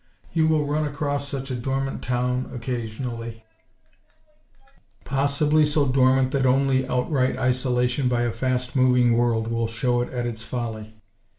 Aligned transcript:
You 0.33 0.47
will 0.47 0.65
run 0.65 0.83
across 0.83 1.27
such 1.29 1.51
a 1.51 1.55
dormant 1.55 2.01
town, 2.01 2.49
occasionally; 2.51 3.45
possibly 5.05 5.63
so 5.63 5.85
dormant 5.87 6.31
that 6.31 6.47
only 6.47 6.87
outright 6.87 7.37
isolation 7.37 8.07
by 8.07 8.23
a 8.23 8.31
fast 8.31 8.75
moving 8.75 9.15
world, 9.15 9.47
will 9.49 9.67
show 9.67 10.01
it 10.01 10.11
its 10.11 10.41
folly. 10.41 10.95